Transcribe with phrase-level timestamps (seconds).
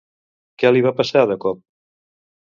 [0.61, 1.59] Què li va passar, de cop?